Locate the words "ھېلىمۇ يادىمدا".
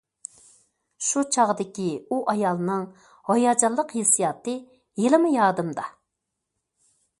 5.03-5.89